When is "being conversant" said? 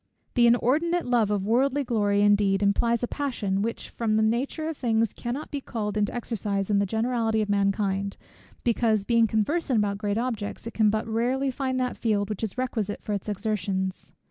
9.05-9.77